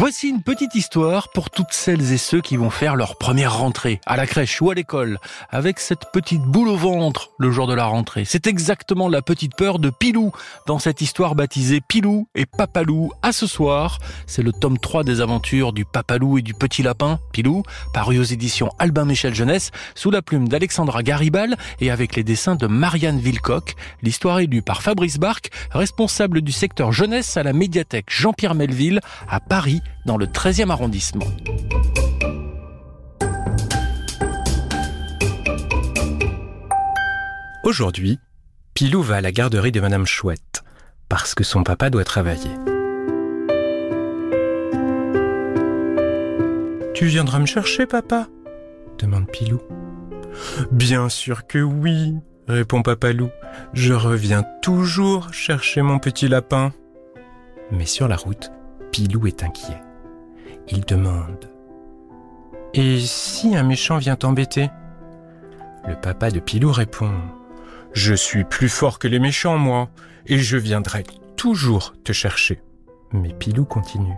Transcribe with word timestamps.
Voici 0.00 0.28
une 0.28 0.44
petite 0.44 0.76
histoire 0.76 1.28
pour 1.34 1.50
toutes 1.50 1.72
celles 1.72 2.12
et 2.12 2.18
ceux 2.18 2.40
qui 2.40 2.56
vont 2.56 2.70
faire 2.70 2.94
leur 2.94 3.18
première 3.18 3.58
rentrée, 3.58 4.00
à 4.06 4.16
la 4.16 4.28
crèche 4.28 4.62
ou 4.62 4.70
à 4.70 4.74
l'école, 4.74 5.18
avec 5.50 5.80
cette 5.80 6.12
petite 6.12 6.42
boule 6.42 6.68
au 6.68 6.76
ventre 6.76 7.30
le 7.36 7.50
jour 7.50 7.66
de 7.66 7.74
la 7.74 7.84
rentrée. 7.84 8.24
C'est 8.24 8.46
exactement 8.46 9.08
la 9.08 9.22
petite 9.22 9.56
peur 9.56 9.80
de 9.80 9.90
Pilou, 9.90 10.30
dans 10.68 10.78
cette 10.78 11.00
histoire 11.00 11.34
baptisée 11.34 11.80
Pilou 11.80 12.28
et 12.36 12.46
Papalou. 12.46 13.10
À 13.22 13.32
ce 13.32 13.48
soir, 13.48 13.98
c'est 14.28 14.44
le 14.44 14.52
tome 14.52 14.78
3 14.78 15.02
des 15.02 15.20
aventures 15.20 15.72
du 15.72 15.84
Papalou 15.84 16.38
et 16.38 16.42
du 16.42 16.54
petit 16.54 16.84
lapin, 16.84 17.18
Pilou, 17.32 17.64
paru 17.92 18.20
aux 18.20 18.22
éditions 18.22 18.70
Albin 18.78 19.04
Michel 19.04 19.34
Jeunesse, 19.34 19.72
sous 19.96 20.12
la 20.12 20.22
plume 20.22 20.46
d'Alexandra 20.46 21.02
Garibal 21.02 21.56
et 21.80 21.90
avec 21.90 22.14
les 22.14 22.22
dessins 22.22 22.54
de 22.54 22.68
Marianne 22.68 23.18
Villecoq. 23.18 23.74
L'histoire 24.04 24.38
est 24.38 24.46
lue 24.46 24.62
par 24.62 24.80
Fabrice 24.80 25.18
Barque, 25.18 25.50
responsable 25.72 26.40
du 26.40 26.52
secteur 26.52 26.92
jeunesse 26.92 27.36
à 27.36 27.42
la 27.42 27.52
médiathèque 27.52 28.06
Jean-Pierre 28.10 28.54
Melville, 28.54 29.00
à 29.28 29.40
Paris, 29.40 29.82
dans 30.06 30.16
le 30.16 30.26
13e 30.26 30.70
arrondissement. 30.70 31.26
Aujourd'hui, 37.64 38.18
Pilou 38.74 39.02
va 39.02 39.16
à 39.16 39.20
la 39.20 39.32
garderie 39.32 39.72
de 39.72 39.80
Madame 39.80 40.06
Chouette, 40.06 40.62
parce 41.08 41.34
que 41.34 41.44
son 41.44 41.62
papa 41.62 41.90
doit 41.90 42.04
travailler. 42.04 42.50
Tu 46.94 47.06
viendras 47.06 47.38
me 47.38 47.46
chercher, 47.46 47.86
papa? 47.86 48.26
demande 48.98 49.26
Pilou. 49.30 49.60
Bien 50.72 51.08
sûr 51.08 51.46
que 51.46 51.58
oui, 51.58 52.14
répond 52.46 52.82
Papalou. 52.82 53.30
Je 53.72 53.94
reviens 53.94 54.44
toujours 54.62 55.32
chercher 55.32 55.82
mon 55.82 55.98
petit 55.98 56.28
lapin. 56.28 56.72
Mais 57.70 57.86
sur 57.86 58.08
la 58.08 58.16
route, 58.16 58.50
Pilou 58.92 59.26
est 59.26 59.42
inquiet. 59.42 59.80
Il 60.68 60.80
demande 60.84 61.50
Et 62.74 63.00
si 63.00 63.56
un 63.56 63.62
méchant 63.62 63.98
vient 63.98 64.16
t'embêter? 64.16 64.70
Le 65.86 65.94
papa 65.94 66.30
de 66.30 66.40
Pilou 66.40 66.72
répond 66.72 67.12
Je 67.92 68.14
suis 68.14 68.44
plus 68.44 68.68
fort 68.68 68.98
que 68.98 69.08
les 69.08 69.18
méchants, 69.18 69.58
moi, 69.58 69.88
et 70.26 70.38
je 70.38 70.56
viendrai 70.56 71.04
toujours 71.36 71.94
te 72.04 72.12
chercher. 72.12 72.60
Mais 73.12 73.32
Pilou 73.32 73.64
continue. 73.64 74.16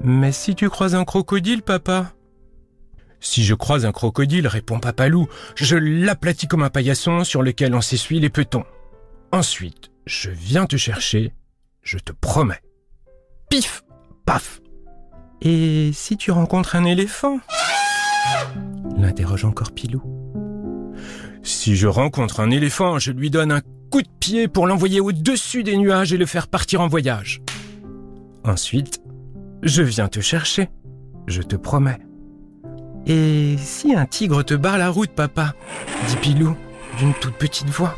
Mais 0.00 0.32
si 0.32 0.54
tu 0.54 0.68
croises 0.68 0.94
un 0.94 1.04
crocodile, 1.04 1.62
papa 1.62 2.12
Si 3.20 3.44
je 3.44 3.54
croise 3.54 3.86
un 3.86 3.92
crocodile, 3.92 4.48
répond 4.48 4.80
Papalou, 4.80 5.28
je 5.54 5.76
l'aplatis 5.76 6.48
comme 6.48 6.62
un 6.62 6.70
paillasson 6.70 7.24
sur 7.24 7.42
lequel 7.42 7.74
on 7.74 7.80
s'essuie 7.80 8.20
les 8.20 8.30
petons. 8.30 8.64
Ensuite, 9.30 9.90
je 10.06 10.30
viens 10.30 10.66
te 10.66 10.76
chercher, 10.76 11.32
je 11.82 11.98
te 11.98 12.12
promets. 12.12 12.60
Pif 13.48 13.84
Paf 14.26 14.60
Et 15.42 15.90
si 15.92 16.16
tu 16.16 16.30
rencontres 16.30 16.76
un 16.76 16.84
éléphant? 16.84 17.38
L'interroge 18.96 19.44
encore 19.44 19.72
Pilou. 19.72 20.02
Si 21.42 21.76
je 21.76 21.86
rencontre 21.86 22.40
un 22.40 22.50
éléphant, 22.50 22.98
je 22.98 23.12
lui 23.12 23.30
donne 23.30 23.52
un 23.52 23.60
coup 23.90 24.02
de 24.02 24.08
pied 24.18 24.48
pour 24.48 24.66
l'envoyer 24.66 25.00
au-dessus 25.00 25.62
des 25.62 25.76
nuages 25.76 26.12
et 26.12 26.16
le 26.16 26.26
faire 26.26 26.48
partir 26.48 26.80
en 26.80 26.88
voyage. 26.88 27.42
Ensuite, 28.44 29.02
je 29.62 29.82
viens 29.82 30.08
te 30.08 30.20
chercher, 30.20 30.70
je 31.26 31.42
te 31.42 31.56
promets. 31.56 31.98
Et 33.06 33.56
si 33.58 33.94
un 33.94 34.06
tigre 34.06 34.42
te 34.42 34.54
barre 34.54 34.78
la 34.78 34.88
route, 34.88 35.10
papa? 35.10 35.54
dit 36.08 36.16
Pilou 36.16 36.56
d'une 36.98 37.12
toute 37.14 37.34
petite 37.34 37.68
voix. 37.68 37.94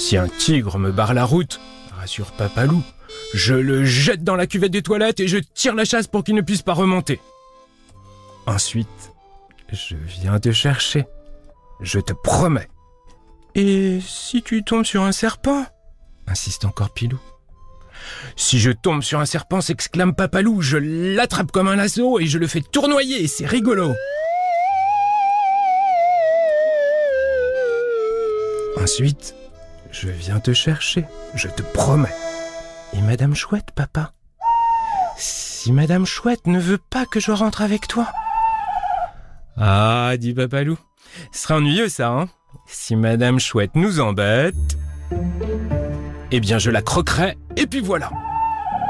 Si 0.00 0.16
un 0.16 0.28
tigre 0.28 0.78
me 0.78 0.90
barre 0.90 1.12
la 1.12 1.26
route, 1.26 1.60
rassure 1.94 2.32
Papalou, 2.32 2.82
je 3.34 3.52
le 3.54 3.84
jette 3.84 4.24
dans 4.24 4.34
la 4.34 4.46
cuvette 4.46 4.72
des 4.72 4.80
toilettes 4.80 5.20
et 5.20 5.28
je 5.28 5.36
tire 5.36 5.74
la 5.74 5.84
chasse 5.84 6.06
pour 6.06 6.24
qu'il 6.24 6.34
ne 6.34 6.40
puisse 6.40 6.62
pas 6.62 6.72
remonter. 6.72 7.20
Ensuite, 8.46 9.12
je 9.70 9.96
viens 9.96 10.40
te 10.40 10.52
chercher. 10.52 11.04
Je 11.82 12.00
te 12.00 12.14
promets. 12.14 12.68
Et 13.54 14.00
si 14.00 14.42
tu 14.42 14.64
tombes 14.64 14.86
sur 14.86 15.02
un 15.02 15.12
serpent? 15.12 15.66
Insiste 16.26 16.64
encore 16.64 16.94
Pilou. 16.94 17.20
Si 18.36 18.58
je 18.58 18.70
tombe 18.70 19.02
sur 19.02 19.20
un 19.20 19.26
serpent, 19.26 19.60
s'exclame 19.60 20.14
Papalou, 20.14 20.62
je 20.62 20.78
l'attrape 20.78 21.52
comme 21.52 21.68
un 21.68 21.76
lasso 21.76 22.18
et 22.18 22.26
je 22.26 22.38
le 22.38 22.46
fais 22.46 22.62
tournoyer, 22.62 23.28
c'est 23.28 23.46
rigolo. 23.46 23.92
Ensuite, 28.82 29.34
je 29.92 30.08
viens 30.08 30.40
te 30.40 30.52
chercher, 30.52 31.04
je 31.34 31.48
te 31.48 31.62
promets. 31.62 32.14
Et 32.92 33.00
Madame 33.02 33.34
Chouette, 33.34 33.70
papa? 33.74 34.12
Si 35.16 35.72
Madame 35.72 36.06
Chouette 36.06 36.46
ne 36.46 36.58
veut 36.58 36.78
pas 36.78 37.04
que 37.06 37.20
je 37.20 37.30
rentre 37.30 37.62
avec 37.62 37.86
toi 37.86 38.08
Ah, 39.56 40.14
dit 40.18 40.32
Papalou, 40.32 40.78
ce 41.32 41.42
sera 41.42 41.56
ennuyeux 41.56 41.88
ça, 41.88 42.08
hein 42.08 42.28
Si 42.66 42.96
Madame 42.96 43.38
Chouette 43.38 43.74
nous 43.74 44.00
embête, 44.00 44.54
eh 46.30 46.40
bien 46.40 46.58
je 46.58 46.70
la 46.70 46.82
croquerai, 46.82 47.36
et 47.56 47.66
puis 47.66 47.80
voilà. 47.80 48.10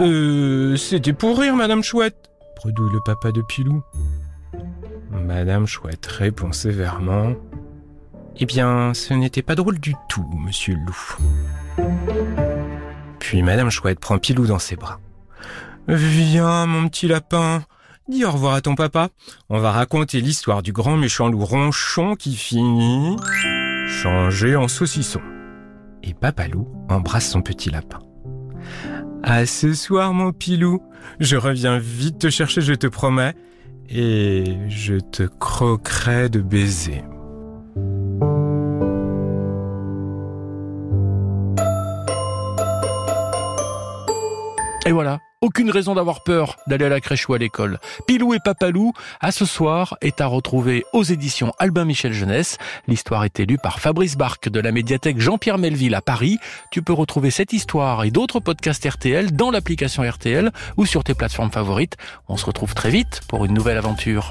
Euh, 0.00 0.76
c'était 0.76 1.12
pour 1.12 1.38
rire, 1.38 1.56
Madame 1.56 1.82
Chouette, 1.82 2.30
bredouille 2.56 2.92
le 2.92 3.00
papa 3.04 3.32
de 3.32 3.42
Pilou. 3.42 3.82
Madame 5.10 5.66
Chouette 5.66 6.06
répond 6.06 6.52
sévèrement. 6.52 7.34
Eh 8.38 8.46
bien, 8.46 8.94
ce 8.94 9.14
n'était 9.14 9.42
pas 9.42 9.54
drôle 9.54 9.78
du 9.78 9.94
tout, 10.08 10.28
monsieur 10.38 10.74
loup. 10.74 11.16
Puis 13.18 13.42
Madame 13.42 13.70
Chouette 13.70 14.00
prend 14.00 14.18
Pilou 14.18 14.46
dans 14.46 14.58
ses 14.58 14.76
bras. 14.76 15.00
Viens, 15.88 16.66
mon 16.66 16.88
petit 16.88 17.08
lapin, 17.08 17.64
dis 18.08 18.24
au 18.24 18.30
revoir 18.30 18.54
à 18.54 18.60
ton 18.60 18.74
papa. 18.74 19.08
On 19.48 19.58
va 19.58 19.72
raconter 19.72 20.20
l'histoire 20.20 20.62
du 20.62 20.72
grand 20.72 20.96
méchant 20.96 21.28
loup 21.28 21.44
ronchon 21.44 22.14
qui 22.14 22.36
finit 22.36 23.16
changé 23.86 24.56
en 24.56 24.68
saucisson. 24.68 25.20
Et 26.02 26.14
Papa 26.14 26.48
Loup 26.48 26.68
embrasse 26.88 27.30
son 27.30 27.42
petit 27.42 27.70
lapin. 27.70 28.00
À 29.22 29.46
ce 29.46 29.72
soir, 29.72 30.12
mon 30.14 30.32
pilou, 30.32 30.82
je 31.20 31.36
reviens 31.36 31.78
vite 31.78 32.18
te 32.18 32.30
chercher, 32.30 32.60
je 32.60 32.74
te 32.74 32.88
promets, 32.88 33.34
et 33.88 34.56
je 34.68 34.94
te 34.96 35.22
croquerai 35.22 36.28
de 36.28 36.40
baisers. 36.40 37.04
Et 44.92 44.94
voilà, 44.94 45.20
aucune 45.40 45.70
raison 45.70 45.94
d'avoir 45.94 46.22
peur 46.22 46.58
d'aller 46.66 46.84
à 46.84 46.90
la 46.90 47.00
crèche 47.00 47.26
ou 47.26 47.32
à 47.32 47.38
l'école. 47.38 47.80
Pilou 48.06 48.34
et 48.34 48.40
Papalou, 48.44 48.92
à 49.22 49.32
ce 49.32 49.46
soir, 49.46 49.96
est 50.02 50.20
à 50.20 50.26
retrouver 50.26 50.84
aux 50.92 51.02
éditions 51.02 51.54
Albin 51.58 51.86
Michel 51.86 52.12
Jeunesse. 52.12 52.58
L'histoire 52.88 53.24
est 53.24 53.40
élue 53.40 53.56
par 53.56 53.80
Fabrice 53.80 54.18
Barque 54.18 54.50
de 54.50 54.60
la 54.60 54.70
médiathèque 54.70 55.18
Jean-Pierre 55.18 55.56
Melville 55.56 55.94
à 55.94 56.02
Paris. 56.02 56.36
Tu 56.70 56.82
peux 56.82 56.92
retrouver 56.92 57.30
cette 57.30 57.54
histoire 57.54 58.04
et 58.04 58.10
d'autres 58.10 58.38
podcasts 58.38 58.86
RTL 58.86 59.32
dans 59.32 59.50
l'application 59.50 60.02
RTL 60.02 60.52
ou 60.76 60.84
sur 60.84 61.04
tes 61.04 61.14
plateformes 61.14 61.50
favorites. 61.50 61.96
On 62.28 62.36
se 62.36 62.44
retrouve 62.44 62.74
très 62.74 62.90
vite 62.90 63.22
pour 63.28 63.46
une 63.46 63.54
nouvelle 63.54 63.78
aventure. 63.78 64.30